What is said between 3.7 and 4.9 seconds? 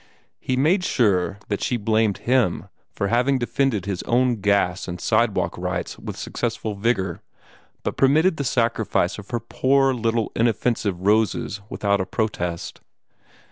his own gas